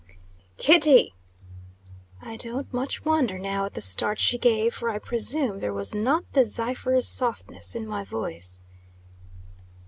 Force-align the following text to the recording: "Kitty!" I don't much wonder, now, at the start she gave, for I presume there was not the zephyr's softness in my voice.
"Kitty!" 0.57 1.13
I 2.23 2.35
don't 2.35 2.73
much 2.73 3.05
wonder, 3.05 3.37
now, 3.37 3.65
at 3.65 3.75
the 3.75 3.81
start 3.81 4.17
she 4.19 4.39
gave, 4.39 4.73
for 4.73 4.89
I 4.89 4.97
presume 4.97 5.59
there 5.59 5.75
was 5.75 5.93
not 5.93 6.23
the 6.33 6.43
zephyr's 6.43 7.07
softness 7.07 7.75
in 7.75 7.85
my 7.85 8.03
voice. 8.03 8.63